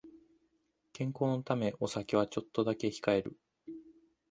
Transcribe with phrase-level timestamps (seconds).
[0.93, 3.37] 健康のためお酒はちょっとだけ控える